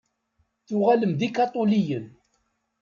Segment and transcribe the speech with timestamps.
[0.67, 2.05] Tuɣalem d ikaṭuliyen.